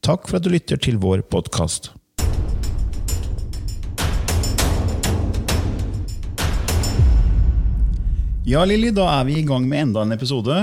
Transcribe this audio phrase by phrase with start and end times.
[0.00, 1.90] Takk for at du lytter til vår podkast.
[8.48, 10.56] Ja, Lilly, da er vi i gang med enda en episode.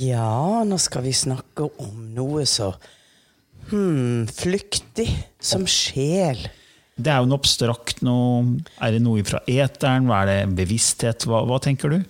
[0.00, 2.70] Ja, nå skal vi snakke om noe så
[3.68, 6.40] hmm, flyktig som sjel.
[6.96, 8.00] Det er jo noe abstrakt.
[8.06, 10.08] Noe, er det noe fra eteren?
[10.08, 11.28] Hva er det bevissthet?
[11.28, 12.00] Hva, hva tenker du?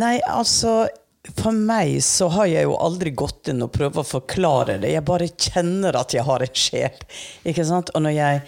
[0.00, 0.86] Nei, altså
[1.22, 4.90] For meg så har jeg jo aldri gått inn og prøvd å forklare det.
[4.96, 7.04] Jeg bare kjenner at jeg har en sjel.
[7.46, 7.92] Ikke sant?
[7.94, 8.40] Og når jeg,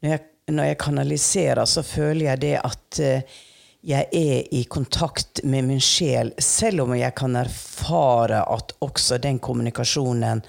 [0.00, 0.22] når jeg,
[0.54, 3.40] når jeg kanaliserer, så føler jeg det at eh,
[3.82, 9.40] jeg er i kontakt med min sjel, selv om jeg kan erfare at også den
[9.40, 10.44] kommunikasjonen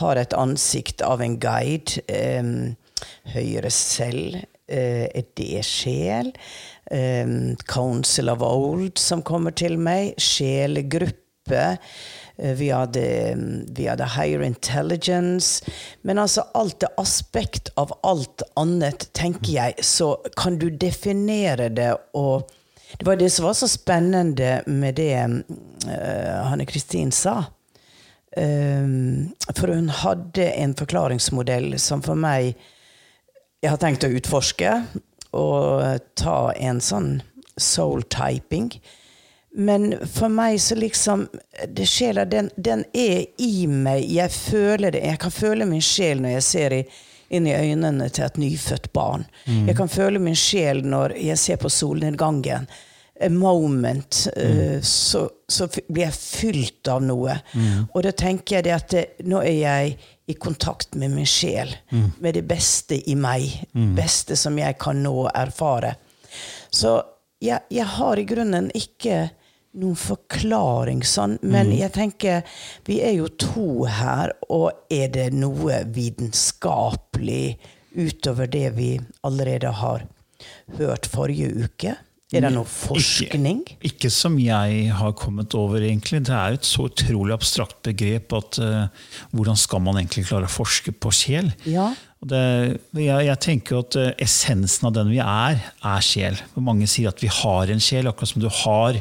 [0.00, 2.04] har et ansikt av en guide.
[2.12, 2.76] Um,
[3.32, 4.44] høyere selv.
[4.66, 6.32] Uh, er det sjel?
[6.90, 10.14] Um, Council of Old som kommer til meg.
[10.20, 11.25] Sjelegruppe.
[11.52, 13.04] Uh, vi, hadde,
[13.72, 15.64] vi hadde Higher Intelligence.
[16.02, 21.94] Men altså alt det aspekt av alt annet, tenker jeg, så kan du definere det
[22.16, 22.50] og
[22.96, 27.44] det var det som var så spennende med det uh, Hanne Kristin sa.
[28.36, 32.52] Um, for hun hadde en forklaringsmodell som for meg
[33.64, 34.72] jeg har tenkt å utforske
[35.36, 37.10] og ta en sånn
[37.56, 38.68] soul-typing.
[39.58, 41.28] Men for meg så liksom
[41.68, 44.04] det Sjela, den, den, er i meg.
[44.12, 45.00] Jeg føler det.
[45.00, 46.82] Jeg kan føle min sjel når jeg ser i,
[47.32, 49.24] inn i øynene til et nyfødt barn.
[49.46, 49.70] Mm.
[49.70, 52.68] Jeg kan føle min sjel når jeg ser på solnedgangen.
[53.16, 54.26] A moment.
[54.36, 54.60] Mm.
[54.60, 57.38] Uh, så, så, blir jeg fylt av noe.
[57.56, 57.88] Mm.
[57.94, 59.96] Og da tenker jeg det at det, nå er jeg
[60.26, 62.06] i kontakt med min sjel, mm.
[62.20, 63.48] med det beste i meg.
[63.72, 63.94] Mm.
[63.96, 65.96] beste som jeg kan nå erfare.
[66.68, 66.98] Så
[67.40, 69.30] jeg, jeg, har i grunnen ikke
[69.76, 71.76] noen forklaring sånn, men mm.
[71.82, 77.56] jeg tenker vi er jo to her, og er det noe vitenskapelig
[77.96, 78.90] utover det vi
[79.26, 80.06] allerede har
[80.78, 81.96] hørt forrige uke?
[82.34, 83.60] Er det noe forskning?
[83.70, 86.24] Ikke, ikke, som jeg har kommet over, egentlig.
[86.26, 90.50] Det er et så utrolig abstrakt begrep at uh, hvordan skal man egentlig klare å
[90.50, 91.52] forske på sjel?
[91.70, 91.92] Ja.
[92.26, 92.42] Det,
[92.98, 96.42] jeg, jeg, tenker at uh, essensen av den vi er, er sjel.
[96.58, 98.98] Mange sier at vi har en sjel, akkurat som du har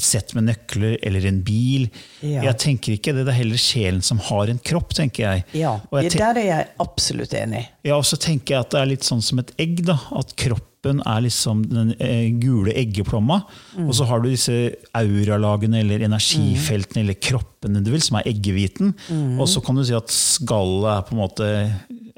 [0.00, 1.86] et sett med nøkler eller en bil.
[2.24, 2.46] Ja.
[2.48, 5.44] Jeg tenker ikke det, det er heller sjelen som har en kropp, tenker jeg.
[5.60, 7.66] Ja, jeg Der er jeg absolutt enig.
[7.86, 9.82] Ja, og så tenker jeg at det er litt sånn som et egg.
[9.86, 13.42] da, At kroppen er liksom den eh, gule eggeplomma.
[13.76, 13.88] Mm.
[13.88, 14.56] Og så har du disse
[14.96, 17.04] auralagene eller energifeltene mm.
[17.04, 18.94] eller kroppene du vil, som er eggehviten.
[19.08, 19.40] Mm.
[19.40, 21.50] Og så kan du si at skallet er på en måte,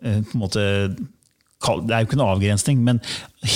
[0.02, 0.69] eh, på en måte
[1.62, 2.99] Det er jo ikke noe avgrensning, men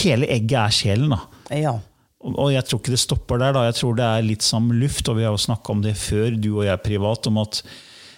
[0.04, 1.10] hele egget er sjelen.
[1.14, 1.24] da.
[1.58, 1.78] Ja.
[2.34, 3.54] Og jeg tror ikke det stopper der.
[3.54, 3.66] da.
[3.68, 6.32] Jeg tror det er litt som luft, og vi har jo snakka om det før,
[6.34, 7.62] du og jeg privat, om at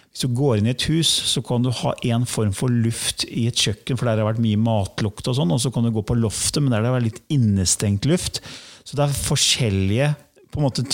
[0.08, 3.26] hvis du går inn i et hus, så kan du ha en form for luft
[3.28, 5.84] i et kjøkken, for der har det vært mye matlukt, og sånn, og så kan
[5.84, 8.40] du gå på loftet, men der det vært litt innestengt luft.
[8.88, 10.12] Så det er forskjellige
[10.48, 10.86] på en måte,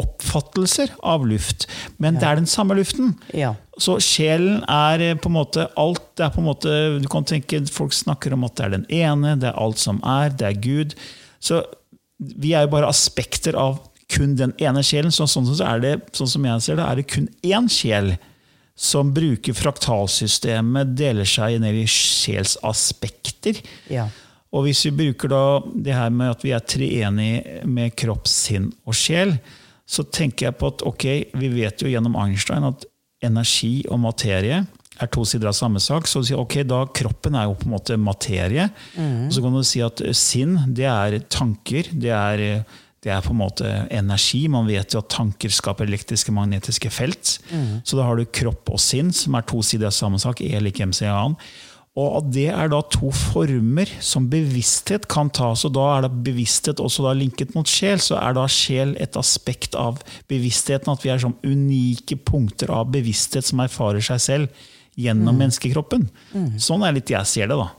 [0.00, 1.68] oppfattelser av luft,
[2.02, 2.20] men ja.
[2.20, 3.12] det er den samme luften.
[3.36, 3.52] Ja.
[3.78, 6.02] Så sjelen er eh, på en måte alt.
[6.18, 8.88] det er på en måte, du kan tenke, Folk snakker om at det er den
[8.90, 10.96] ene, det er alt som er, det er Gud.
[11.38, 11.62] Så
[12.18, 13.80] vi er jo bare aspekter av
[14.12, 15.12] kun den ene sjelen.
[15.14, 18.14] Så, sånn, så er det, sånn som jeg ser det, er det kun én sjel
[18.74, 23.60] som bruker fraktalsystemet, deler seg ned i sjelsaspekter.
[23.92, 24.08] Ja.
[24.54, 25.44] Og hvis vi bruker da
[25.74, 29.36] det her med at vi er treenige med kropp, sinn og sjel,
[29.86, 31.06] så tenker jeg på at ok,
[31.38, 32.86] vi vet jo gjennom Einstein at
[33.24, 34.62] energi og materie
[35.04, 36.08] er to sider av samme sak.
[36.08, 38.68] Så du sier ok, da kroppen er jo på en måte materie.
[39.28, 41.90] Og så kan du si at sinn, det er tanker.
[41.92, 42.64] Det er,
[43.04, 44.46] det er på en måte energi.
[44.52, 47.36] Man vet jo at tanker skaper elektriske magnetiske felt.
[47.84, 50.42] Så da har du kropp og sinn, som er to sider av samme sak.
[50.44, 51.38] E lik MC annen.
[51.94, 55.52] Og at det er da to former som bevissthet kan ta.
[55.54, 58.02] Så da er da bevissthet også da linket mot sjel.
[58.02, 60.90] Så er da sjel et aspekt av bevisstheten.
[60.90, 64.64] At vi er sånn unike punkter av bevissthet som erfarer seg selv
[64.96, 66.08] gjennom menneskekroppen.
[66.60, 67.70] Sånn er litt jeg ser det, da.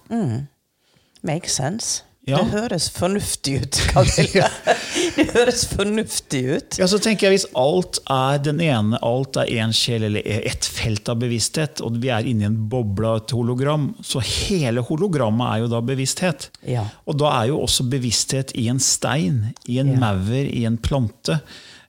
[1.25, 2.03] Makes sense.
[2.25, 2.39] Ja.
[2.41, 4.47] Det høres fornuftig ut, Camilla.
[5.17, 6.77] det høres fornuftig ut.
[6.81, 10.65] Ja, så tenker jeg Hvis alt er den ene, alt er én sjel eller ett
[10.65, 15.51] felt av bevissthet, og vi er inni en boble av et hologram, så hele hologrammet
[15.51, 16.49] er jo da bevissthet.
[16.65, 16.87] Ja.
[17.05, 20.01] Og da er jo også bevissthet i en stein, i en Ja.
[20.07, 21.37] maur, i en plante,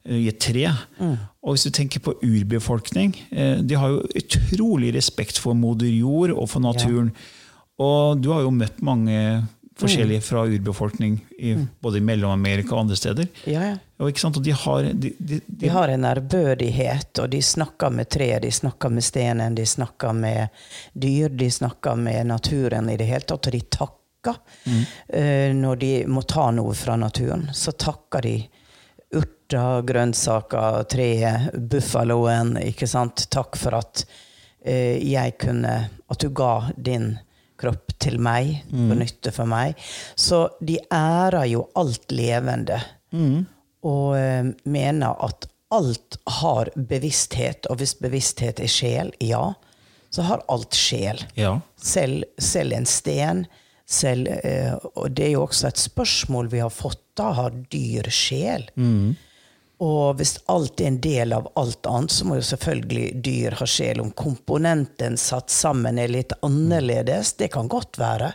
[0.08, 0.68] i et tre.
[1.46, 6.34] Og hvis du tenker på urbefolkning, eh, de har jo utrolig respekt for moder jord
[6.34, 7.12] og for naturen.
[7.78, 9.18] Og du har jo møtt mange
[9.76, 13.28] forskjellige fra urbefolkning, i, både i Mellom-Amerika og andre steder.
[13.44, 13.74] Ja, ja.
[14.00, 14.38] Og, ikke sant?
[14.40, 18.52] og de har, de, de, de, har en ærbødighet, og de snakker med tre, de
[18.52, 20.48] snakker med stenen, de snakker med
[20.92, 24.40] dyr, de snakker med naturen i det hele tatt, og de takker.
[24.66, 28.36] Eh, når de må ta noe fra naturen, så takker de
[29.16, 33.26] urter, grønnsaker, treet, buffaloen, ikke sant.
[33.32, 34.04] Takk for at
[34.64, 35.76] eh, jeg kunne
[36.08, 37.16] At du ga din
[37.56, 39.78] kropp til meg, på nytte for meg.
[40.14, 42.76] Så de ærer jo alt levende
[43.86, 49.54] og eh, mener at alt har bevissthet, og hvis bevissthet er sjel, ja,
[50.10, 51.22] så har alt sjel.
[51.34, 51.60] ja.
[51.76, 53.46] Selv, selv en sten.
[53.86, 57.02] Selv, eh, og det er jo også et spørsmål vi har fått.
[57.16, 58.66] Da har dyr sjel?
[59.78, 63.66] Og hvis alt er en del av alt annet, så må jo selvfølgelig dyr ha
[63.68, 64.00] sjel.
[64.00, 68.32] Om komponenten satt sammen er litt annerledes, det kan godt være.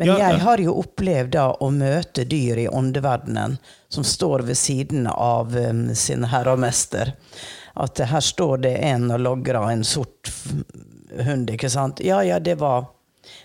[0.00, 3.58] Men Ja, jeg har jo opplevd da å møte dyr i åndeverdenen
[3.88, 7.14] som står ved siden av um, sin herre og mester.
[7.74, 10.30] At her står det en og logrer en sort
[11.26, 12.00] hund, ikke sant?
[12.04, 12.86] Ja, ja, det var,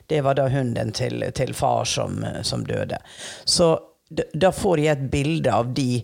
[0.07, 2.99] det var da hunden til, til far som, som døde.
[3.45, 3.73] Så
[4.33, 6.03] da får jeg et bilde av de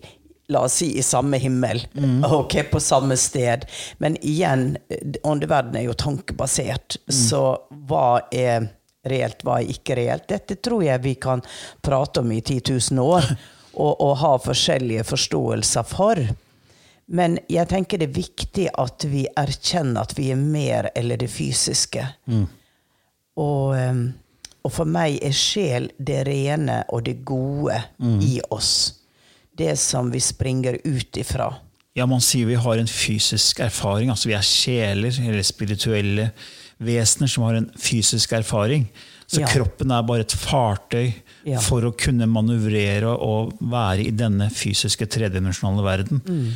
[0.50, 1.78] La oss si i samme himmel,
[2.28, 3.64] ok, på samme sted.
[4.02, 6.98] Men igjen, åndeverden åndeverdenen er jo tankebasert.
[7.08, 7.40] Så
[7.88, 8.66] hva er
[9.08, 10.26] reelt, hva er ikke reelt?
[10.28, 11.40] Dette tror jeg vi kan
[11.80, 12.60] prate om i 10
[12.92, 13.30] 000 år,
[13.84, 16.20] og, og ha forskjellige forståelser for.
[17.12, 21.30] Men jeg tenker det er viktig at vi erkjenner at vi er mer eller det
[21.32, 22.04] fysiske.
[23.40, 23.76] Og,
[24.64, 27.78] og for meg er sjel det rene og det gode
[28.20, 28.98] i oss.
[29.56, 31.50] Det som vi springer ut ifra.
[31.96, 34.08] Ja, man sier vi har en fysisk erfaring.
[34.10, 36.30] altså Vi er sjeler eller spirituelle
[36.82, 38.86] vesener som har en fysisk erfaring.
[39.28, 39.46] Så Ja.
[39.46, 41.12] kroppen er bare et fartøy
[41.44, 41.58] Ja.
[41.60, 46.20] for å kunne manøvrere og være i denne fysiske tredimensjonale verden.
[46.26, 46.52] Mm.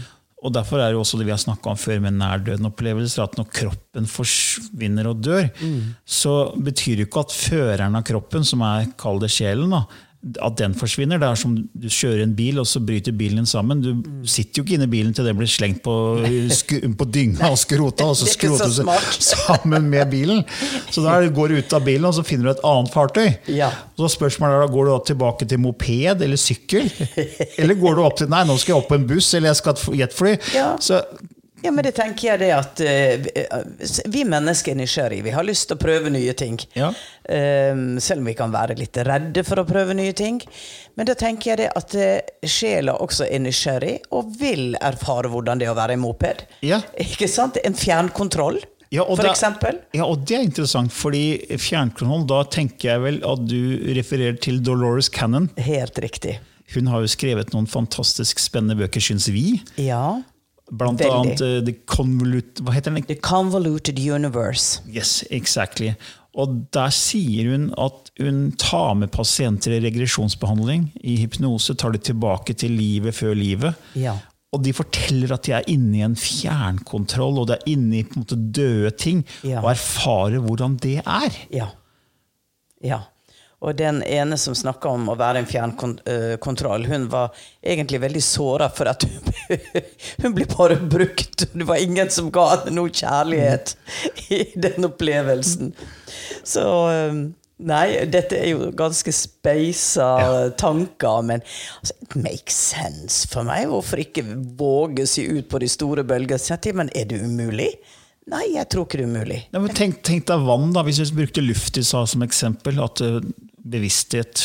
[0.47, 3.49] Og Derfor er det også det vi har snakka om før med nærdøden-opplevelser, at når
[3.51, 5.95] kroppen forsvinner og dør, Mm.
[6.07, 9.83] så betyr det ikke at føreren av kroppen, som er kall det sjelen, da,
[10.43, 11.21] at den forsvinner.
[11.21, 13.83] Det er som du kjører en bil, og så bryter bilen din sammen.
[13.85, 15.95] Du sitter jo ikke inne i bilen til den blir slengt på,
[16.99, 18.91] på dynga og skrota, og så er skroter du
[19.31, 20.43] sammen med bilen.
[20.91, 23.29] Så da går du ut av bilen, og så finner du et annet fartøy.
[23.55, 23.71] Ja.
[23.97, 26.91] Så spørsmålet er da, Går du tilbake til moped eller sykkel?
[27.57, 29.61] Eller går du opp til Nei, nå skal jeg opp på en buss, eller jeg
[29.63, 30.37] skal i et jetfly.
[30.57, 30.69] Ja.
[30.83, 31.01] Så
[31.67, 35.25] Ja, men det tenker jeg det at uh, vi- mennesker er nysgjerrige.
[35.27, 36.61] Vi har lyst til å prøve nye ting.
[36.79, 36.93] Ja.
[37.27, 40.39] Um, selv om vi kan være litt redde for å prøve nye ting.
[40.97, 45.59] Men da tenker jeg det at uh, sjela også er nysgjerrig og vil erfare hvordan
[45.61, 46.47] det er å være i moped.
[46.67, 46.81] Ja.
[47.03, 47.59] Ikke sant?
[47.67, 48.63] En fjernkontroll,
[48.95, 49.81] Ja, og for eksempel.
[49.99, 51.25] Ja, og det er interessant, fordi
[51.59, 53.59] fjernkontroll, da tenker jeg vel at du
[53.99, 55.49] refererer til Dolores Cannon.
[55.59, 56.37] Helt riktig.
[56.77, 59.59] Hun har jo skrevet noen fantastisk spennende bøker, syns vi.
[59.83, 60.21] Ja.
[60.71, 61.15] Blant Veldig.
[61.15, 63.05] annet uh, The Convolute Hva heter den?
[63.07, 64.81] The Convoluted Universe.
[64.91, 65.93] Yes, exactly.
[66.37, 70.89] Og der sier hun at hun tar med pasienter i regresjonsbehandling.
[71.07, 73.79] I hypnose tar de tilbake til livet før livet.
[73.97, 74.19] Ja.
[74.53, 78.05] Og de forteller at de er inne i en fjernkontroll, og de er inne i
[78.07, 79.61] på en måte døde ting, Ja.
[79.63, 81.39] og erfarer hvordan det er.
[81.53, 81.71] Ja.
[82.85, 83.01] Ja.
[83.67, 88.69] Og den ene som snakka om å være en fjernkontroll, hun var egentlig veldig såra
[88.71, 89.33] for at hun,
[90.23, 91.49] hun ble bare brukt.
[91.53, 93.75] Det var ingen som ga henne noe kjærlighet
[94.31, 95.75] i den opplevelsen.
[96.47, 96.69] Så
[97.11, 100.07] um, Nei, dette er jo ganske speisa
[100.61, 101.41] tanker, men
[101.81, 103.71] altså, it makes sense for meg.
[103.71, 104.27] Hvorfor ikke
[104.61, 106.75] våge seg ut på de store bølgene?
[106.77, 107.71] Men er det umulig?
[108.29, 109.41] Nei, jeg tror ikke det er umulig.
[109.55, 112.83] Ja, tenk, tenk deg vann, da, hvis vi brukte luft i stad som eksempel.
[112.85, 113.23] At uh,
[113.73, 114.43] bevissthet,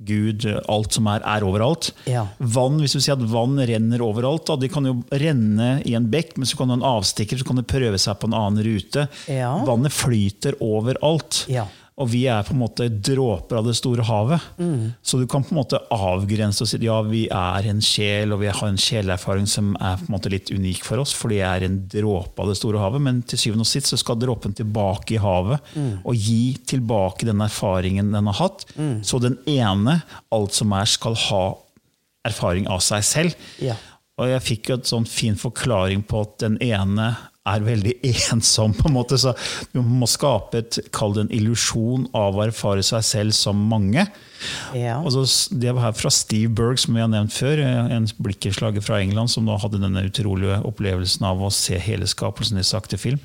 [0.00, 1.90] Gud, alt som er, er overalt.
[2.08, 2.24] Ja.
[2.38, 6.08] Vann, hvis du sier at vann renner overalt, da, de kan jo renne i en
[6.12, 8.36] bekk, men så kan du ha en avstikker, så kan det prøve seg på en
[8.38, 9.06] annen rute.
[9.30, 9.52] Ja.
[9.68, 11.44] Vannet flyter overalt.
[11.52, 11.68] Ja.
[12.00, 14.40] Og vi er på en måte dråper av det store havet.
[15.04, 18.40] Så du kan på en måte avgrense og si ja, vi er en sjel, og
[18.40, 21.60] vi har en sjelerfaring som er på en måte litt unik for oss, fordi jeg
[21.60, 23.04] er en dråpe av det store havet.
[23.04, 27.44] Men til syvende og sist så skal dråpen tilbake i havet og gi tilbake den
[27.44, 28.64] erfaringen den har hatt.
[29.04, 30.00] Så den ene,
[30.32, 31.44] alt som er, skal ha
[32.26, 33.46] erfaring av seg selv.
[33.60, 33.76] Ja.
[34.20, 37.14] Og jeg fikk jo et sånn fin forklaring på at den ene
[37.48, 37.94] er veldig
[38.32, 38.74] ensom.
[38.76, 39.32] på en måte, så
[39.72, 44.04] Du må skape et, kall det en illusjon av å erfare seg selv som mange.
[44.76, 44.98] Ja.
[45.00, 45.24] Og så,
[45.56, 49.32] det var her fra Steve Berg, som vi har nevnt før, en blikkenslager fra England,
[49.32, 53.20] som da hadde denne utrolige opplevelsen av å se hele skapelsen i sakte film.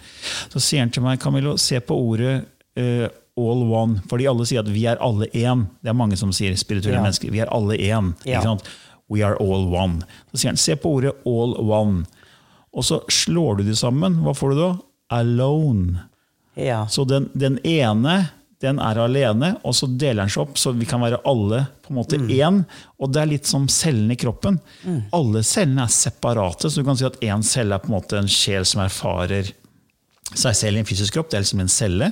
[0.53, 2.41] Så sier han til meg, Camillo, se på ordet
[2.79, 4.00] uh, all one.
[4.12, 5.67] Fordi alle sier at vi er alle én.
[5.84, 7.03] Det er mange som sier spirituelle Ja.
[7.03, 7.31] mennesker.
[7.36, 8.13] Vi er alle én.
[8.27, 8.43] Ja.
[9.12, 10.01] We are all one.
[10.31, 12.05] Så sier han, se på ordet all one.
[12.75, 14.17] Og så slår du de sammen.
[14.25, 14.72] Hva får du da?
[15.15, 16.03] Alone.
[16.60, 16.86] ja.
[16.91, 18.25] Så den, den ene
[18.63, 21.91] den er alene, og så deler den seg opp, så vi kan være alle på
[21.91, 22.62] en måte én.
[23.03, 24.58] Og det er litt som cellene i kroppen.
[25.13, 28.17] Alle cellene er separate, så du kan si at én celle er på en måte
[28.17, 29.51] en sjel som erfarer
[30.34, 31.29] seg selv i en fysisk kropp.
[31.29, 32.10] Det er liksom en celle.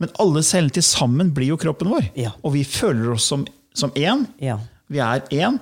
[0.00, 2.08] Men alle cellene til sammen blir jo kroppen vår.
[2.16, 2.32] Ja.
[2.46, 3.44] Og vi føler oss som,
[3.76, 4.24] som én.
[4.40, 4.56] Ja.
[4.88, 5.58] Vi er én.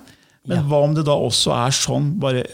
[0.46, 0.62] Men Ja.
[0.68, 2.44] hva om det da også er sånn, bare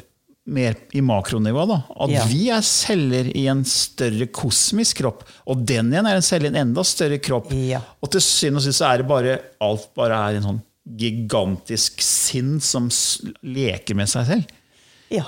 [0.46, 1.80] mer i makronivå, da?
[2.00, 2.24] At Ja.
[2.30, 6.52] vi er celler i en større kosmisk kropp, og den igjen er en celle i
[6.54, 7.50] en enda større kropp.
[7.52, 7.80] Ja.
[8.02, 10.62] Og til syvende og sist er det bare alt bare er en sånn
[10.96, 12.86] gigantisk sinn som
[13.42, 14.46] leker med seg selv.
[15.10, 15.24] ja.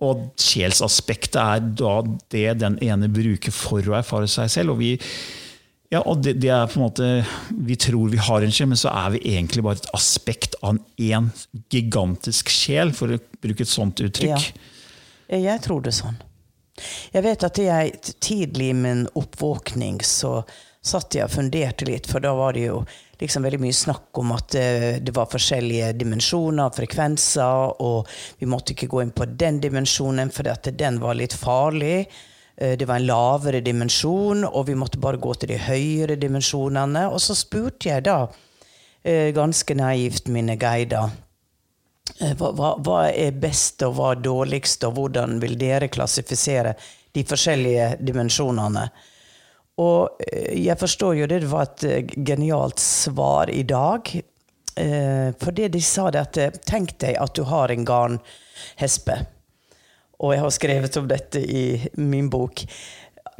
[0.00, 2.02] Og sjelsaspektet er da
[2.32, 4.70] det den ene bruker for å erfare seg selv.
[4.72, 4.94] Og vi,
[5.90, 7.06] ja, og det, det er på en måte,
[7.50, 10.78] vi tror vi har en sjel, men så er vi egentlig bare et aspekt av
[11.02, 11.30] én
[11.72, 14.50] gigantisk sjel, for å bruke et sånt uttrykk.
[15.30, 15.40] Ja.
[15.40, 16.18] Jeg tror det sånn.
[17.12, 20.40] Jeg vet at jeg tidlig i min oppvåkning så
[20.80, 22.80] satt jeg og funderte litt, for da var det jo
[23.20, 28.08] liksom veldig mye snakk om at eh, det var forskjellige dimensjoner, frekvenser, og
[28.40, 32.06] vi måtte ikke gå inn på den dimensjonen for den var litt farlig.
[32.60, 37.08] Eh, Det var en lavere dimensjon, og vi måtte bare gå til de høyere dimensjonene.
[37.10, 38.28] Og så spurte jeg da,
[39.04, 41.10] eh, ganske naivt, mine guider
[42.20, 46.74] Eh, Hva, hva, er best og hva er dårligst, og hvordan vil dere klassifisere
[47.14, 48.90] de forskjellige dimensjonene?
[49.78, 50.20] Og
[50.52, 54.10] jeg forstår jo det var et genialt svar i dag.
[54.74, 59.16] For det de sa, det at tenk deg at du har en garnhespe.
[60.20, 61.64] Og jeg har skrevet om dette i
[61.96, 62.64] min bok.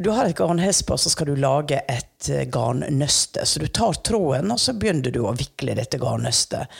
[0.00, 3.44] Du har et garnhesp, og så skal du lage et eh, garnnøste.
[3.44, 6.72] Så du tar tråden, og så begynner du å vikle dette garnnøstet.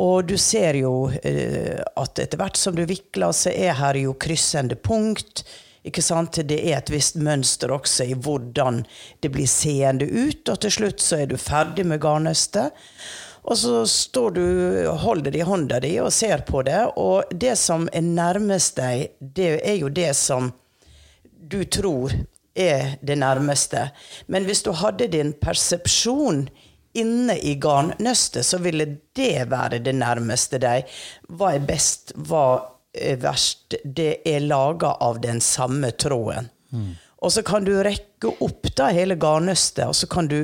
[0.00, 4.16] Og du ser jo eh, at etter hvert som du vikler, så er her jo
[4.16, 5.44] kryssende punkt.
[5.84, 6.40] Ikke sant?
[6.40, 8.80] Det er et visst mønster også i hvordan
[9.20, 10.48] det blir seende ut.
[10.48, 12.72] Og til slutt så er du ferdig med garnnøstet.
[13.44, 14.44] Og så står du,
[15.04, 16.80] holder det i hånda di og ser på det.
[16.96, 20.52] Og det som er nærmest deg, det er jo det som
[21.44, 22.14] du tror
[22.54, 23.90] er det nærmeste.
[24.26, 26.46] Men hvis du hadde din persepsjon
[26.94, 28.86] inne i garnnøstet, så ville
[29.18, 30.88] det være det nærmeste deg.
[31.28, 32.46] Hva er best, hva
[32.94, 33.76] er verst?
[33.84, 36.48] Det er laga av den samme tråden.
[37.24, 40.42] Og så kan du rekke opp da hele garnnøstet, og så kan du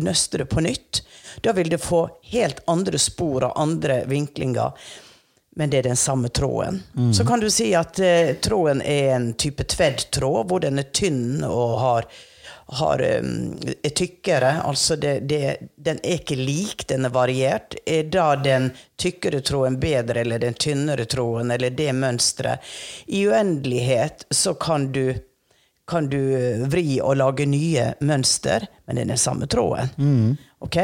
[0.00, 1.02] nøste det på nytt.
[1.44, 4.72] Da vil det få helt andre spor og andre vinklinger.
[5.56, 6.80] Men det er den samme tråden.
[7.12, 11.42] Så kan du si at eh, tråden er en type tvedd-tråd, hvor den er tynn
[11.44, 12.06] og har,
[12.78, 14.54] har, um, er tykkere.
[14.64, 17.76] Altså det, det, den er ikke lik, den er variert.
[17.84, 22.72] Er da den tykkere tråden bedre, eller den tynnere tråden, eller det mønsteret?
[23.12, 25.12] I uendelighet så kan du
[25.88, 26.18] kan du
[26.70, 30.36] vri og lage nye mønster, men det er den samme tråden.
[30.62, 30.76] Ok?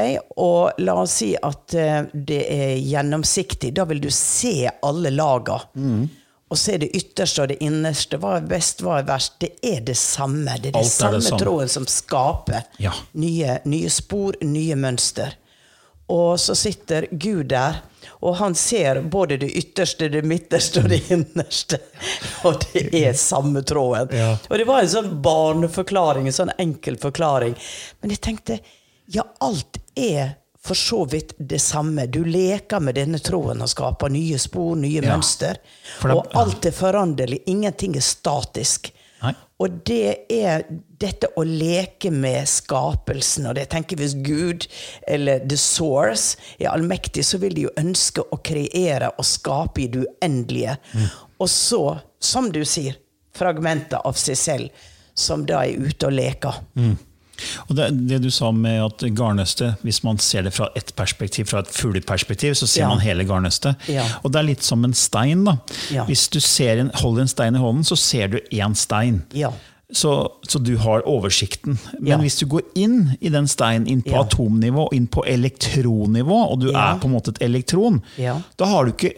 [0.42, 3.70] Og la oss si at eh, det er gjennomsiktig.
[3.78, 5.60] Da vil du se alle laga.
[6.50, 8.16] og se det ytterste og det innerste.
[8.18, 9.34] Hva er best, hva er verst?
[9.42, 10.54] Det er det samme.
[10.62, 11.38] Det er Alt er samme samme.
[11.42, 12.92] tråden som skaper Ja.
[13.12, 15.36] nye, nye spor, nye mønster.
[16.08, 17.82] Og så sitter Gud der,
[18.20, 21.78] og han ser både det ytterste, det midterste og det innerste.
[22.48, 24.12] Og det er samme tråden.
[24.14, 24.32] Ja.
[24.50, 27.54] Og det var en sånn barneforklaring, en sånn enkel forklaring.
[28.00, 28.58] Men jeg tenkte,
[29.10, 32.06] ja, alt er for så vidt det samme.
[32.10, 35.14] Du leker med denne tråden og skaper nye spor, nye Ja.
[35.16, 35.58] mønster.
[36.02, 37.42] Det- og alt er foranderlig.
[37.46, 38.92] Ingenting er statisk.
[39.58, 40.62] Og det er
[41.02, 43.48] dette å leke med skapelsen.
[43.50, 44.68] Og det tenker hvis Gud,
[45.06, 49.88] eller The Source, er allmektig, så vil de jo ønske å kreere og skape i
[49.90, 50.78] det uendelige.
[51.42, 51.82] Og så,
[52.22, 53.00] som du sier,
[53.34, 54.86] fragmenter av seg selv,
[55.18, 56.62] som da er ute og leker.
[57.68, 61.46] Og det, det du sa med at garnnøstet, hvis man ser det fra ett perspektiv,
[61.50, 62.88] fra et fugleperspektiv, så ser Ja.
[62.88, 63.76] man hele garnnøstet.
[63.88, 64.04] Ja.
[64.24, 65.44] Og det er litt som en stein.
[65.44, 65.58] da.
[65.90, 66.04] Ja.
[66.04, 69.22] Hvis du ser en, holder en stein i hånden, så ser du én stein.
[69.32, 69.52] Ja.
[69.90, 70.10] Så,
[70.46, 71.78] så du har oversikten.
[71.98, 76.60] Men hvis du går inn i den steinen, inn på atomnivå, inn på elektronnivå, og
[76.60, 78.34] du er på en måte et elektron, Ja.
[78.58, 79.14] da har du ikke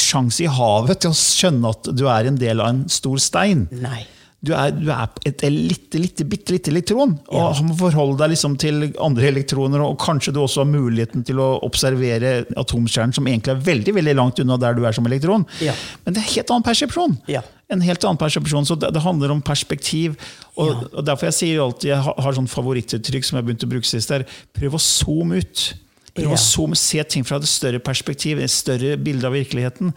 [0.00, 3.68] sjanse i havet til å skjønne at du er en del av en stor stein.
[3.70, 4.06] Nei.
[4.46, 7.62] Du er, du er et lite, lite, bitte lite elektron, og Ja.
[7.66, 9.82] må forholde deg liksom til andre elektroner.
[9.82, 14.14] Og kanskje du også har muligheten til å observere atomkjernen, som egentlig er veldig veldig
[14.14, 15.44] langt unna der du er som elektron.
[15.60, 15.74] Ja.
[16.04, 17.18] Men det er en helt annen persepsjon.
[17.28, 17.42] Ja.
[17.68, 20.14] En helt annen persepsjon, så det, det handler om perspektiv.
[20.56, 20.88] Og, Ja.
[20.94, 23.72] og Derfor jeg sier alltid, jeg har, har sånn favorittuttrykk som jeg har begynt å
[23.74, 24.24] bruke sist, der,
[24.54, 25.74] prøv å zoome ut.
[26.16, 26.34] Prøv Ja.
[26.34, 29.92] å zoome, se ting fra et større perspektiv, et større bilde av virkeligheten.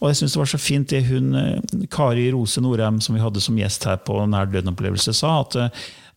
[0.00, 3.20] Og jeg synes det var så fint det hun, eh, Kari Rose Norheim, som vi
[3.20, 5.40] hadde som gjest her på Nær døden-opplevelse, sa.
[5.40, 5.68] at eh,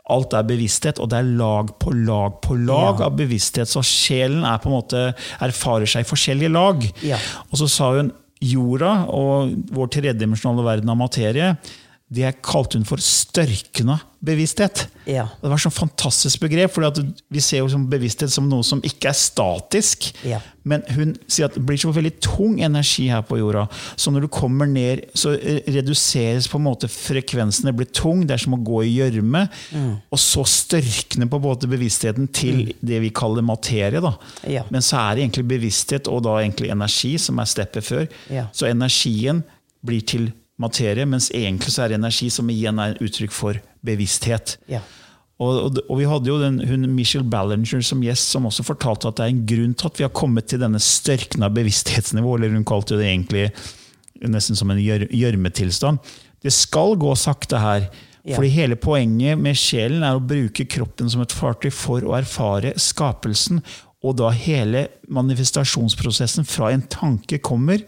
[0.10, 3.08] Alt er bevissthet, og det er lag på lag på lag Ja.
[3.08, 3.68] av bevissthet.
[3.68, 6.82] Så sjelen er på en måte, erfarer seg i forskjellige lag.
[7.04, 7.18] Ja.
[7.52, 11.58] Og så sa hun jorda og vår tredimensjonale verden av materie,
[12.08, 14.86] det kalte hun for størkna bevissthet.
[15.08, 15.26] Ja.
[15.42, 16.88] Det var sånn fantastisk begrep, for
[17.28, 20.08] vi ser jo bevissthet som noe som ikke er statisk.
[20.28, 20.40] Ja.
[20.68, 23.66] Men hun sier at det blir så veldig tung energi her på jorda.
[24.00, 27.68] Så når du kommer ned, så eh, reduseres på en måte frekvensen.
[27.68, 29.44] Det blir tung, det er som å gå i gjørme.
[29.76, 29.92] Mm.
[30.08, 34.16] Og så størkner på en måte bevisstheten til det vi kaller materie.
[34.48, 34.64] Ja.
[34.72, 38.12] Men så er det egentlig bevissthet og da egentlig energi som er steppet før.
[38.56, 39.44] Så energien
[39.84, 43.60] blir til materie, mens egentlig så er det energi som igjen er en uttrykk for
[43.86, 44.58] bevissthet.
[44.72, 44.82] Ja.
[45.38, 49.12] Og, og, og vi hadde jo den, hun Michelle Ballinger som gjest, som også fortalte
[49.12, 52.56] at det er en grunn til at vi har kommet til denne størkna bevissthetsnivå, eller
[52.58, 53.52] hun kalte det egentlig
[54.26, 56.02] nesten som en gjør- gjørmetilstand.
[56.42, 57.86] Det skal gå sakte her.
[58.28, 58.36] Ja.
[58.36, 62.74] Fordi hele poenget med sjelen er å bruke kroppen som et fartøy for å erfare
[62.82, 63.62] skapelsen.
[64.04, 67.86] Og da hele manifestasjonsprosessen fra en tanke kommer.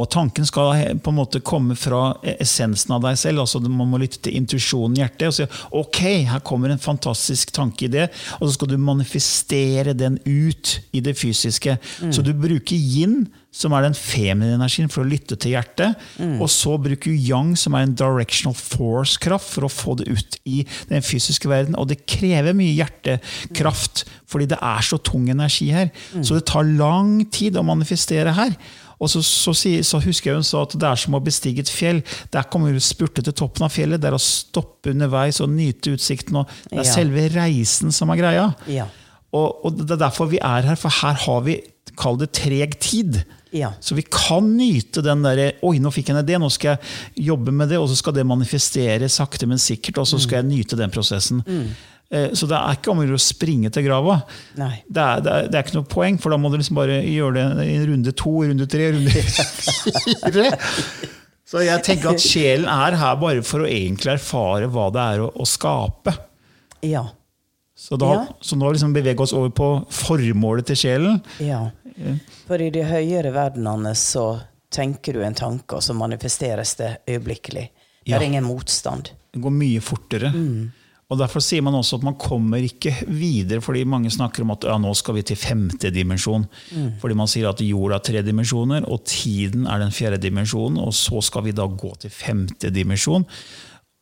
[0.00, 3.44] Og tanken skal på en måte komme fra essensen av deg selv.
[3.44, 5.46] altså Man må lytte til intuisjonen i hjertet og si
[5.78, 6.00] ok,
[6.32, 8.08] her kommer en fantastisk tankeidé,
[8.40, 11.78] og så skal du manifestere den ut i det fysiske.
[12.10, 15.94] Så du bruker yin, som er den feminine energien, for å lytte til hjertet.
[16.42, 20.38] Og så bruker du yang, som er en directional force-kraft, for å få det ut
[20.50, 21.76] i den fysiske verden.
[21.78, 25.92] Og det krever mye hjertekraft, fordi det er så tung energi her.
[26.20, 28.56] Så det tar lang tid å manifestere her.
[29.02, 31.70] Og så, så, så husker jeg hun sa at det er som å bestige et
[31.70, 31.98] fjell.
[32.32, 34.00] Der kommer du spurte til toppen av fjellet.
[34.00, 36.38] Det er å stoppe underveis og nyte utsikten.
[36.40, 36.92] Og det er Ja.
[36.94, 38.46] selve reisen som er greia.
[38.70, 38.86] Ja.
[39.34, 41.58] Og, og det er derfor vi er her, for her har vi,
[41.98, 43.22] kall det treg tid.
[43.54, 43.72] Ja.
[43.80, 47.26] Så vi kan nyte den derre Oi, nå fikk jeg en idé, nå skal jeg
[47.28, 50.48] jobbe med det, og så skal det manifestere sakte, men sikkert, og så skal jeg
[50.50, 51.44] nyte den prosessen.
[51.46, 51.68] Mm.
[52.36, 54.18] Så det er ikke om å gjøre å springe til grava.
[54.54, 54.74] Det er,
[55.24, 57.64] det, er, det er ikke noe poeng, for da må du liksom bare gjøre det
[57.70, 59.10] i runde to, runde tre, runde
[60.04, 60.50] fire.
[61.48, 65.24] Så jeg tenker at sjelen er her bare for å egentlig erfare hva det er
[65.26, 66.14] å, å skape.
[66.86, 67.06] Ja.
[67.74, 68.22] Så, da, Ja.
[68.42, 71.18] så nå liksom beveger vi oss over på formålet til sjelen.
[71.42, 71.66] Ja.
[72.46, 74.40] For i de høyere verdenene så
[74.74, 77.68] tenker du en tanke, og så manifesteres det øyeblikkelig.
[78.04, 78.16] Det Ja.
[78.18, 79.10] er ingen motstand.
[79.32, 80.32] Det går mye fortere.
[81.10, 84.64] Og Derfor sier man også at man kommer ikke videre, fordi mange snakker om at
[84.64, 86.46] ja, nå skal vi til femte dimensjon.
[87.00, 90.78] Fordi man sier at jorda er tre dimensjoner, og tiden er den fjerde dimensjonen.
[90.80, 93.24] Og så skal vi da gå til femte dimensjon.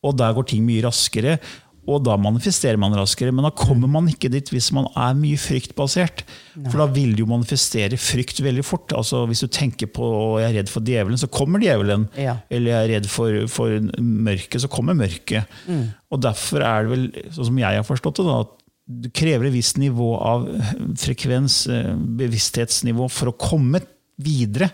[0.03, 1.39] Og der går ting mye raskere.
[1.83, 5.39] Og da manifesterer man raskere, men da kommer man ikke dit hvis man er mye
[5.41, 6.23] fryktbasert.
[6.55, 8.93] For da vil du manifestere frykt veldig fort.
[8.95, 10.07] Altså Hvis du tenker på
[10.39, 12.07] jeg er redd for djevelen, så kommer djevelen.
[12.15, 12.37] Ja.
[12.47, 15.49] Eller jeg er redd for, for mørket, så kommer mørket.
[16.13, 18.59] Og derfor er det vel, sånn som jeg har forstått det, da, at
[19.03, 20.47] du krever et visst nivå av
[20.99, 23.79] frekvens, eh, bevissthetsnivå, for å komme
[24.23, 24.69] videre.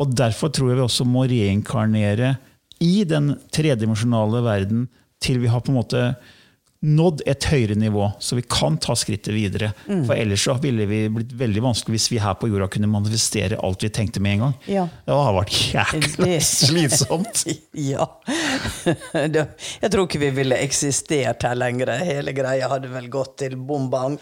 [0.00, 2.36] Og derfor tror jeg vi også må reinkarnere
[2.82, 4.86] i den tredimensjonale verden
[5.22, 6.04] til vi har på en måte
[6.82, 9.68] nådd et høyere nivå, så vi kan ta skrittet videre.
[9.86, 13.58] For ellers så ville vi blitt veldig vanskelig hvis vi her på jorda kunne manifestere
[13.62, 14.56] alt vi tenkte med en gang.
[14.66, 14.86] Ja.
[15.06, 17.44] Det hadde vært jækla slitsomt.
[17.92, 18.04] Ja.
[19.14, 21.94] Jeg tror ikke vi ville eksistert her lenger.
[22.02, 24.18] Hele greia hadde vel gått til bom bang.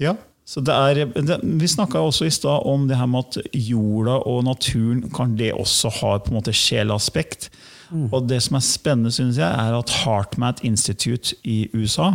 [0.00, 0.14] Ja,
[0.50, 4.16] så det er, det, Vi snakka også i stad om det her med at jorda
[4.26, 7.50] og naturen kan det også ha på en måte sjelaspekt.
[7.90, 12.12] Og det som er spennende, synes jeg, er at HeartMath Institute i USA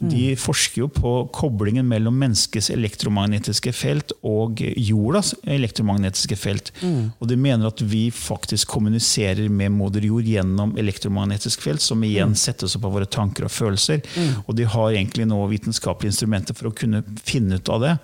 [0.00, 6.72] de forsker jo på koblingen mellom menneskets elektromagnetiske felt og jordas elektromagnetiske felt.
[7.20, 12.34] Og de mener at vi faktisk kommuniserer med moder jord gjennom elektromagnetisk felt, som igjen
[12.38, 14.02] settes opp av våre tanker og følelser.
[14.46, 17.94] Og de har egentlig nå vitenskapelige instrumenter for å kunne finne ut av det.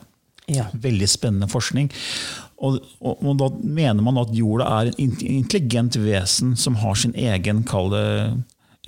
[0.49, 0.69] Ja.
[0.73, 1.91] Veldig spennende forskning.
[2.65, 7.15] Og, og, og da mener man at jorda er en intelligent vesen som har sin
[7.15, 8.07] egen, kall det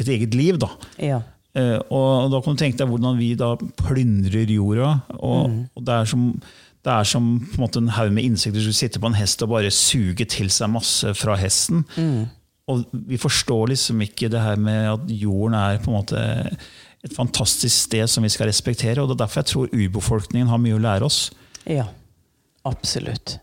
[0.00, 0.58] et eget liv.
[0.58, 0.70] da.
[0.98, 1.20] Ja.
[1.58, 4.96] Eh, og da kan du tenke deg hvordan vi da plyndrer jorda.
[5.18, 6.26] Og, og det er som,
[6.86, 9.42] det er som på en, måte en haug med insekter som sitter på en hest
[9.42, 11.84] og bare suger til seg masse fra hesten.
[12.70, 16.26] Og vi forstår liksom ikke det her med at jorden er på en måte
[17.00, 19.00] et fantastisk sted som vi skal respektere.
[19.00, 21.30] og Det er derfor jeg tror urbefolkningen har mye å lære oss.
[21.66, 21.88] ja.
[22.62, 23.38] Absolutt.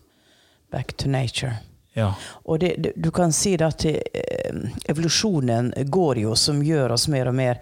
[0.70, 1.56] Back to nature.
[1.92, 2.12] Ja.
[2.44, 7.08] Og det, det, du kan si det at eh, evolusjonen går jo som gjør oss
[7.10, 7.58] mer og mer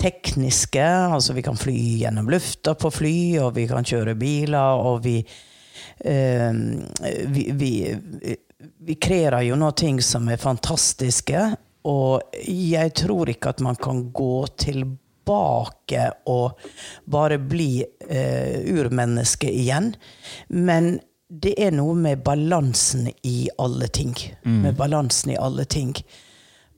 [0.00, 0.84] tekniske.
[0.86, 5.18] Altså vi kan fly gjennom lufta på fly, og vi kan kjøre biler, og vi
[6.04, 6.52] eh,
[7.32, 7.72] vi, vi,
[8.78, 11.48] vi kreerer jo noe ting som er fantastiske,
[11.86, 16.58] og jeg tror ikke at man kan gå tilbake og
[17.06, 19.92] bare bli eh, urmenneske igjen.
[20.48, 20.96] Men
[21.28, 24.14] det er noe med balansen i alle ting.
[24.62, 25.94] Med balansen i alle ting.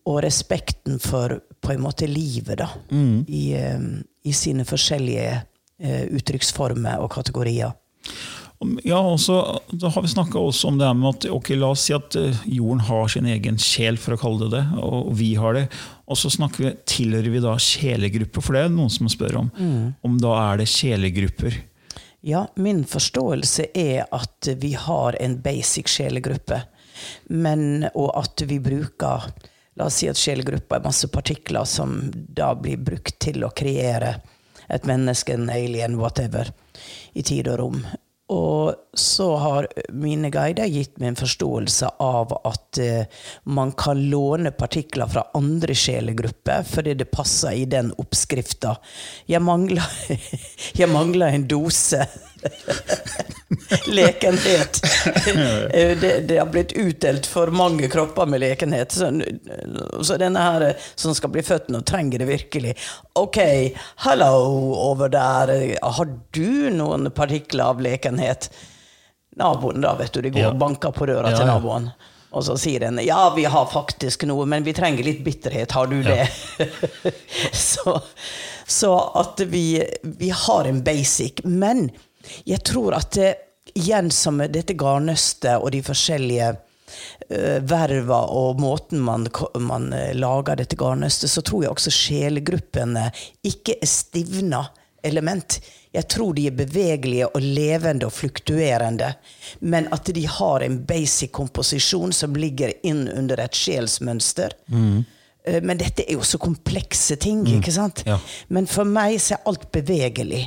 [0.09, 2.71] Og respekten for på en måte livet, da.
[3.29, 3.79] I, eh,
[4.25, 7.77] I sine forskjellige eh, uttrykksformer og kategorier.
[8.83, 9.37] Ja, og så
[9.71, 12.17] da har vi snakka også om det her med at ok, la oss si at
[12.19, 15.67] eh, jorden har sin egen sjel, for å kalle det det, og vi har det.
[16.09, 19.53] Og så snakker vi, tilhører vi da sjelegrupper, for det er noen som spør om.
[20.09, 21.61] Om da er det sjelegrupper.
[22.27, 26.65] Ja, min forståelse er at vi har en basic sjelegruppe,
[27.31, 29.29] men, og at vi bruker
[29.79, 34.17] La oss si at sjelegruppe er masse partikler som da blir brukt til å kreere
[34.69, 36.51] et menneske, en alien, whatever,
[37.15, 37.81] i tid og rom.
[38.29, 44.53] Og så har mine guider gitt meg en forståelse av at eh, man kan låne
[44.53, 48.75] partikler fra andre sjelegrupper fordi det passer i den oppskrifta.
[49.31, 49.41] Jeg
[50.83, 52.03] jeg mangler en dose
[53.87, 54.81] lekenhet.
[55.73, 58.93] Eh, det, det har blitt utdelt for mange kropper med lekenhet.
[58.93, 59.09] Så,
[60.03, 62.75] så denne her eh, som skal bli født nå, trenger det virkelig.
[63.19, 63.39] Ok,
[64.05, 64.33] hello
[64.91, 65.53] over der.
[65.83, 68.51] Har du noen partikler av lekenhet?
[69.39, 70.23] Naboen, da, vet du.
[70.25, 70.53] De går Ja.
[70.55, 71.53] og banker på døra Ja, til ja.
[71.59, 71.91] naboen.
[72.37, 75.73] Og så sier den ja, vi har faktisk noe, men vi trenger litt bitterhet.
[75.73, 76.27] Har du det?
[77.53, 78.01] så,
[78.69, 81.45] så at vi, vi har en basic.
[81.45, 81.89] Men
[82.49, 83.35] jeg tror at det,
[83.79, 89.29] igjen som dette garnnøstet og de forskjellige uh, verva og måten man,
[89.61, 93.09] man uh, lager dette garnnøstet, så tror jeg også sjelegruppene
[93.47, 94.65] ikke er stivna
[95.07, 95.61] element.
[95.95, 99.13] Jeg tror de er bevegelige og levende og fluktuerende,
[99.61, 104.57] men at de har en basic komposisjon som ligger inn under et sjelsmønster.
[104.67, 105.07] Mm.
[105.65, 108.03] Men dette er jo så komplekse ting, ikke sant?
[108.05, 108.19] Ja.
[108.53, 110.43] Men for meg så er alt bevegelig.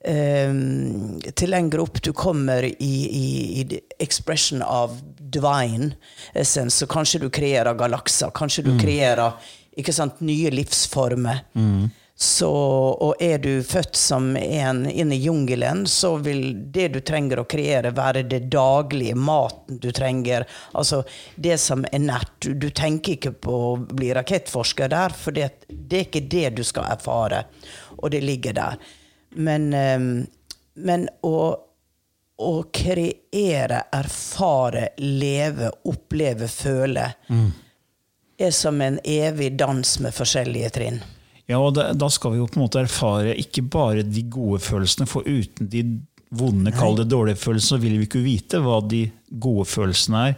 [0.00, 3.26] Um, til lenger opp du kommer i, i,
[3.60, 5.92] i expression of divine
[6.32, 9.36] essence, så kanskje du kreerer galakser, kanskje du kreerer
[9.76, 11.44] ikke sant, nye livsformer.
[12.20, 12.48] Så,
[13.00, 17.46] og er du født som en inn i jungelen, så vil det du trenger å
[17.48, 20.44] kreere, være det daglige, maten du trenger.
[20.76, 21.00] Altså
[21.40, 22.34] det som er nært.
[22.44, 26.48] Du, du tenker ikke på å bli rakettforsker der, for det, det er ikke det
[26.60, 27.46] du skal erfare.
[27.96, 28.76] Og det ligger der.
[29.36, 30.26] Men, ehm,
[30.74, 31.38] men å,
[32.40, 37.06] å kreere, erfare, leve, oppleve, føle,
[38.40, 41.02] er som en evig dans med forskjellige trinn.
[41.50, 44.62] Ja, og det, Da skal vi jo på en måte erfare ikke bare de gode
[44.64, 45.84] følelsene, for uten de
[46.30, 50.36] vonde, kall det dårlige følelsene, så vil vi ikke vite hva de gode følelsene er.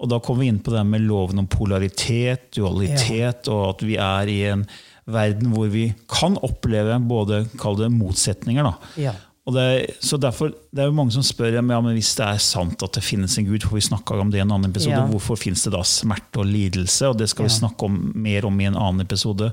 [0.00, 3.98] Og da kommer vi inn på det med loven om polaritet, dualitet, og at vi
[4.00, 4.64] er i en
[5.06, 8.64] verden hvor vi kan oppleve både kall det motsetninger.
[8.64, 8.74] da.
[8.96, 9.12] Ja.
[9.44, 12.38] Og det, så derfor, det er jo mange som spør ja, men hvis det er
[12.40, 14.96] sant at det finnes en Gud, for vi snakka om det i en annen episode,
[14.96, 15.04] Ja.
[15.10, 17.10] hvorfor finnes det da smerte og lidelse?
[17.10, 19.52] Og det skal vi snakke om mer om i en annen episode.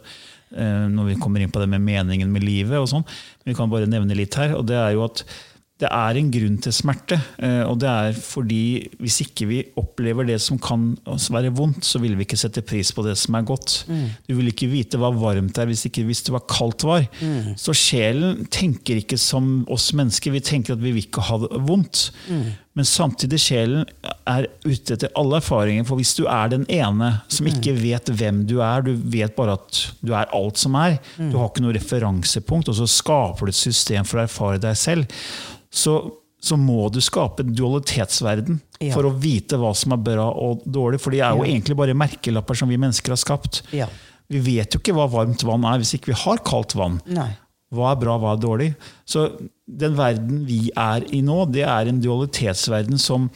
[0.56, 2.78] eh, Når vi kommer inn på det med meningen med livet.
[2.80, 3.04] og sånn.
[3.46, 4.56] Vi kan bare nevne litt her.
[4.56, 5.24] og det er jo at
[5.82, 7.18] det er en grunn til smerte.
[7.42, 11.98] eh, Og det er fordi hvis ikke vi opplever det som kan være vondt, så
[12.00, 13.86] vil vi ikke sette pris på det som er godt.
[14.30, 17.08] Du vil ikke vite hva varmt er hvis ikke visste hva kaldt var.
[17.58, 20.32] Så sjelen tenker ikke som oss mennesker.
[20.32, 22.12] Vi tenker at vi vil ikke ha det vondt.
[22.78, 23.82] Men samtidig sjelen
[24.32, 25.84] er ute etter alle erfaringer.
[25.90, 29.58] For hvis du er den ene som ikke vet hvem du er, du vet bare
[29.58, 33.52] at du er alt som er, du har ikke noe referansepunkt, og så skaper du
[33.52, 35.10] et system for å erfare deg selv,
[35.72, 35.96] så,
[36.42, 38.94] så må du skape en dualitetsverden Ja.
[38.96, 41.00] for å vite hva som er bra og dårlig.
[41.02, 41.52] For de er jo Ja.
[41.54, 43.62] egentlig bare merkelapper som vi mennesker har skapt.
[43.72, 43.88] Ja.
[44.32, 47.00] Vi vet jo ikke hva varmt vann er hvis ikke vi har kaldt vann.
[47.06, 47.30] Nei.
[47.72, 48.76] Hva er bra, hva er dårlig?
[49.08, 49.30] Så
[49.68, 53.30] den verden vi er i nå, det er en dualitetsverden som,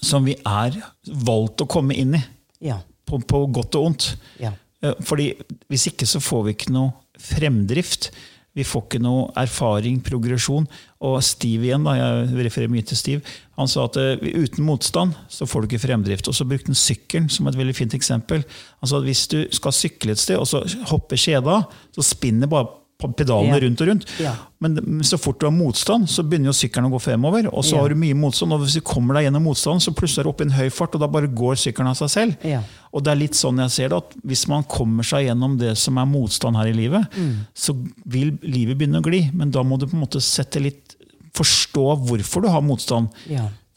[0.00, 2.22] som vi er valgt å komme inn i.
[2.60, 2.80] Ja.
[3.06, 4.08] På, på godt og ondt.
[4.40, 4.52] Ja.
[4.82, 5.32] Eh, Fordi
[5.70, 8.10] Hvis ikke så får vi ikke noe fremdrift.
[8.56, 10.66] Vi får ikke noe erfaring, progresjon.
[11.04, 15.14] Og Steve igjen, da, jeg refererer mye til Steve, han sa at eh, uten motstand
[15.30, 16.30] så får du ikke fremdrift.
[16.30, 18.42] Og så brukte han sykkelen som et veldig fint eksempel.
[18.82, 21.60] Han sa at Hvis du skal sykle et sted, og så hopper kjeda,
[21.94, 22.70] så spinner bare
[23.06, 23.60] pedalene Ja.
[23.62, 24.04] rundt og rundt.
[24.18, 24.32] Ja.
[24.60, 24.74] Men
[25.06, 27.46] så fort du har motstand, så begynner jo sykkelen å gå fremover.
[27.52, 27.82] Og så Ja.
[27.82, 30.28] har du mye motstand, og hvis du kommer deg gjennom motstanden, så plutselig er du
[30.30, 32.36] oppe i en høy fart, og da bare går sykkelen av seg selv.
[32.44, 32.62] Ja.
[32.92, 35.78] Og det er litt sånn jeg ser det, at hvis man kommer seg gjennom det
[35.78, 37.46] som er motstand her i livet, Mm.
[37.54, 37.72] så
[38.04, 39.30] vil livet begynne å gli.
[39.32, 40.94] Men da må du på en måte sette litt
[41.34, 43.10] Forstå hvorfor du har motstand.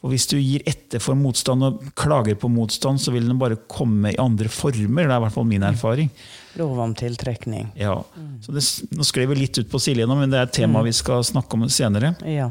[0.02, 3.60] For Hvis du gir etter for motstand og klager på motstand, så vil den bare
[3.70, 5.06] komme i andre former.
[5.06, 6.10] Det er i hvert fall min erfaring.
[6.58, 7.70] Lov om tiltrekning.
[7.78, 8.00] Ja.
[8.42, 8.66] Så det,
[8.98, 11.54] nå skled vi litt ut på sidelinja, men det er et tema vi skal snakke
[11.54, 12.16] om senere.
[12.26, 12.50] Ja.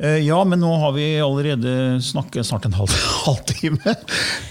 [0.00, 2.88] Eh, Ja, men nå har vi allerede snakket snart en halv,
[3.26, 3.94] halvtime.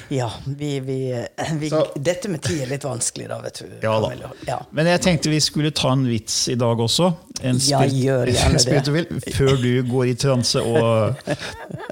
[0.10, 1.26] Ja, vi, vi,
[1.60, 3.72] vi Dette med tid er litt vanskelig, da, vet du.
[3.88, 4.12] Ja da.
[4.48, 4.60] Ja.
[4.72, 7.12] Men jeg tenkte vi skulle ta en vits i dag også.
[7.42, 9.34] En Ja, gjør gjerne det.
[9.36, 11.20] Før du går i transe og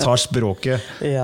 [0.02, 0.84] tar språket,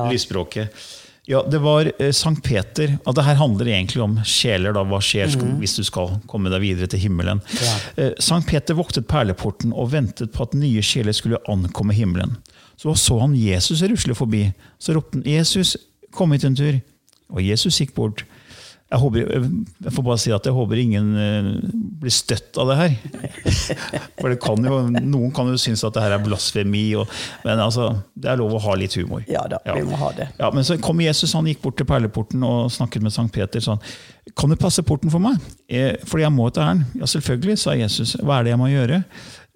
[0.10, 0.86] lysspråket.
[1.26, 2.98] Ja, det var eh, Sankt Peter.
[3.06, 4.74] og det her handler egentlig om sjeler.
[4.76, 7.40] da, Hva skjer skal, hvis du skal komme deg videre til himmelen.
[7.62, 7.76] Ja.
[7.96, 12.36] Eh, Sankt Peter voktet perleporten og ventet på at nye sjeler skulle ankomme himmelen.
[12.76, 14.50] Så så han Jesus rusle forbi.
[14.80, 15.78] Så ropte han 'Jesus,
[16.12, 16.82] kom hit en tur'.
[17.32, 18.26] Og Jesus gikk bort.
[18.94, 19.32] Jeg, håper,
[19.82, 21.48] jeg får bare si at jeg håper ingen eh,
[22.04, 22.92] blir støtt av det her.
[24.20, 27.10] For det kan jo, noen kan jo synes at det her er blasfemi, og,
[27.42, 29.26] men altså, det er lov å ha litt humor.
[29.26, 30.30] Ja da, vi må ha det.
[30.38, 33.64] Ja, men så kom Jesus, han gikk bort til perleporten og snakket med Sankt Peter.
[33.66, 33.82] sånn,
[34.38, 35.42] Kan du passe porten for meg?
[35.66, 36.86] Eh, fordi jeg må et ærend.
[37.00, 38.14] Ja, selvfølgelig, sa Jesus.
[38.22, 39.04] Hva er det jeg må gjøre?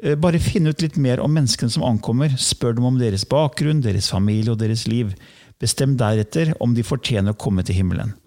[0.02, 2.34] Eh, bare finn ut litt mer om menneskene som ankommer.
[2.42, 5.14] Spør dem om deres bakgrunn, deres familie og deres liv.
[5.62, 8.18] Bestem deretter om de fortjener å komme til himmelen.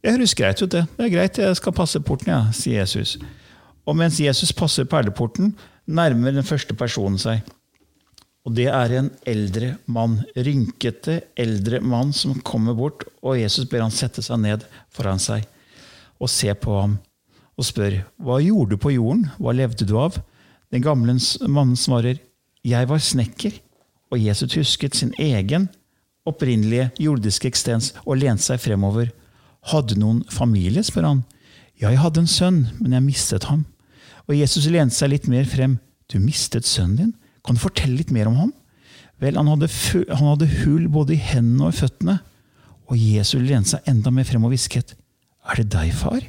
[0.00, 0.86] Det høres greit ut, det.
[0.96, 3.18] Det er greit, jeg skal passe porten, ja, sier Jesus.
[3.84, 5.52] Og mens Jesus passer perleporten,
[5.90, 7.42] nærmer den første personen seg.
[8.48, 13.84] Og det er en eldre mann, rynkete, eldre mann som kommer bort, og Jesus ber
[13.84, 15.44] han sette seg ned foran seg
[16.20, 16.98] og se på ham
[17.60, 20.16] og spør, hva gjorde du på jorden, hva levde du av?
[20.72, 22.16] Den gamle mannen svarer,
[22.64, 23.58] jeg var snekker,
[24.10, 25.68] og Jesus husket sin egen
[26.28, 29.10] opprinnelige jordiske ekstens og lente seg fremover.
[29.68, 31.20] Hadde noen familie, spør han.
[31.80, 33.66] Ja, jeg hadde en sønn, men jeg mistet ham.
[34.28, 35.78] Og Jesus lente seg litt mer frem.
[36.10, 37.12] Du mistet sønnen din?
[37.46, 38.52] Kan du fortelle litt mer om ham?
[39.20, 39.68] Vel, han hadde,
[40.08, 42.16] han hadde hull både i hendene og i føttene.
[42.90, 44.96] Og Jesus lente seg enda mer frem og hvisket.
[45.48, 46.20] Er det deg, far?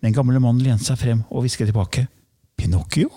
[0.00, 2.06] Den gamle mannen lente seg frem og hvisket tilbake.
[2.58, 3.10] Pinocchio?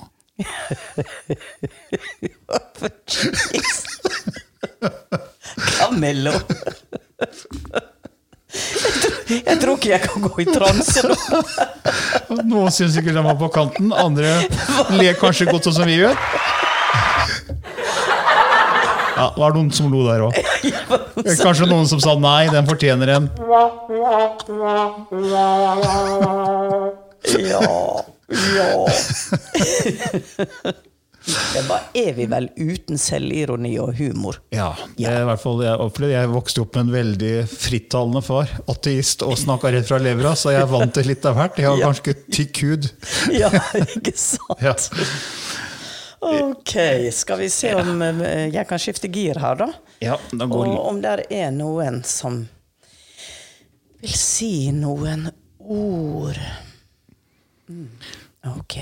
[5.78, 6.34] Camillo!
[7.20, 9.03] Jeg tror,
[9.40, 11.16] jeg tror ikke jeg kan gå i transe nå.
[12.52, 14.36] Noen syns sikkert den var på kanten, andre
[14.98, 16.16] ler kanskje godt sånn som vi gjør.
[19.14, 20.34] Ja, det var noen som lo der òg.
[21.44, 23.30] Kanskje noen som sa nei, den fortjener en.
[27.40, 27.62] Ja,
[28.58, 28.86] ja.
[31.26, 34.42] Det var evig vel uten selvironi og humor.
[34.52, 36.16] Ja, det er i hvert fall det jeg opplevde.
[36.18, 38.52] Jeg vokste opp med en veldig frittalende far.
[38.74, 41.60] Ateist og snakka rett fra levra, så jeg er vant til litt av hvert.
[41.62, 41.88] Jeg har Ja.
[41.92, 42.90] ganske tykk hud.
[43.40, 43.50] Ja,
[43.96, 44.60] ikke sant?
[44.62, 44.76] Ja.
[46.24, 46.76] Ok,
[47.12, 49.70] skal vi se om eh, jeg kan skifte gir her, da?
[50.04, 52.42] Ja, da går Og om det er noen som
[54.04, 56.40] vil si noen ord.
[57.72, 57.88] Mm,
[58.58, 58.78] ok.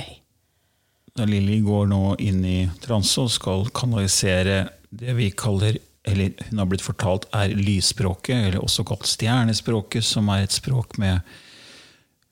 [1.19, 6.69] Lilly går nå inn i transe og skal kanalisere det vi kaller, eller hun har
[6.71, 11.19] blitt fortalt er lysspråket, eller også kalt stjernespråket, som er et språk med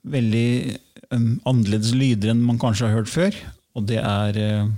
[0.10, 0.78] veldig
[1.12, 3.36] um, annerledes lyder enn man kanskje har hørt før.
[3.78, 4.72] Og det er uh,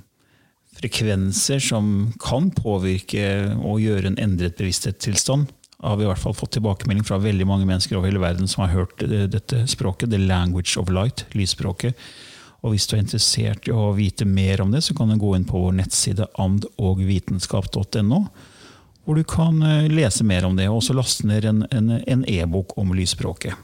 [0.78, 3.26] frekvenser som kan påvirke
[3.60, 5.50] og gjøre en endret bevissthetstilstand.
[5.82, 8.66] Har vi i hvert fall fått tilbakemelding fra veldig mange mennesker over hele verden som
[8.66, 11.98] har hørt uh, dette språket, the language of light, lysspråket.
[12.62, 15.34] Og hvis du er interessert i å vite mer om det, så kan du gå
[15.36, 18.20] inn på vår nettside andogvitenskap.no,
[19.02, 22.84] hvor du kan uh, lese mer om det, og også laste ned en e-bok e
[22.84, 23.58] om lysspråket.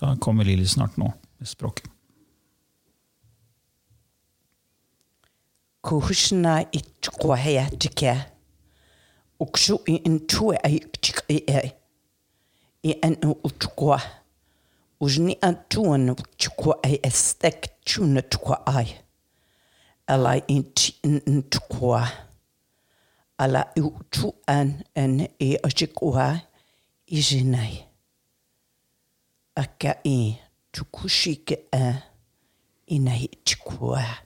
[0.00, 1.90] Da kommer Lilly snart nå med språket.
[5.86, 8.16] Kushna ichkwa hayatike.
[9.38, 11.60] Ukshu i intue aikchik i e.
[12.82, 14.00] I en uchkwa.
[15.00, 16.14] Užni atun
[16.56, 18.88] ko ai estek tuna tukwa ai.
[20.08, 22.08] Ala in tukwa.
[23.38, 26.40] Ala utu an en e ajikwa
[27.06, 27.84] izinai.
[29.56, 30.36] I
[30.72, 32.02] tukushike a
[32.86, 34.25] inai tukwa.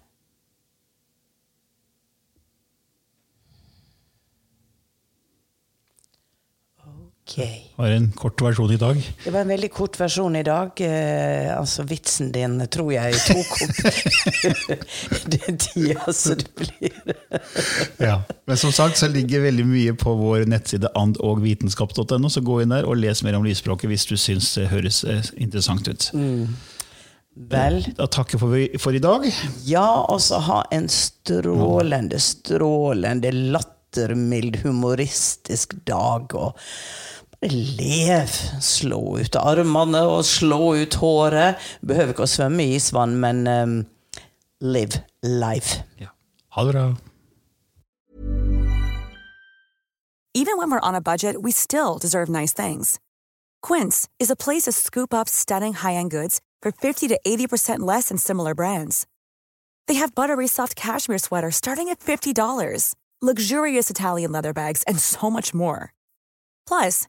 [7.31, 7.63] Okay.
[7.77, 8.97] Det var en kort versjon i dag.
[9.25, 10.81] Det var en veldig kort versjon i dag.
[10.83, 14.81] Eh, altså Vitsen din tror jeg tok opp
[15.37, 16.97] den tida som det blir.
[18.03, 18.17] ja.
[18.51, 22.89] Men som sagt så ligger veldig mye på vår nettside andogvitenskap.no, så gå inn der
[22.89, 26.11] og les mer om lysspråket hvis du syns det høres eh, interessant ut.
[26.11, 26.49] Mm.
[27.51, 27.79] Vel.
[27.95, 29.29] Da takker for, for i dag.
[29.69, 36.35] Ja, og så ha en strålende, strålende lattermild, humoristisk dag.
[36.35, 36.59] og
[37.43, 38.29] Lev.
[38.61, 41.61] Slå ut armene og slå ut håret.
[41.81, 43.79] Behøver ikke å svømme i isvann, men um,
[44.61, 45.83] live life.
[46.01, 46.13] Ja.
[46.57, 46.91] Ha det bra.
[50.33, 53.01] Even when we're on a budget, we still deserve nice things.
[53.63, 58.09] Quince is a place to scoop up stunning high-end goods for 50 to 80% less
[58.09, 59.07] than similar brands.
[59.89, 65.31] They have buttery soft cashmere sweaters starting at $50, luxurious Italian leather bags, and so
[65.31, 65.93] much more.
[66.67, 67.09] Plus,